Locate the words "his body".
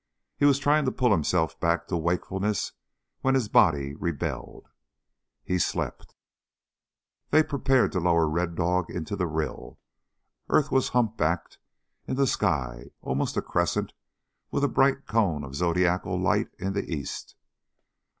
3.35-3.93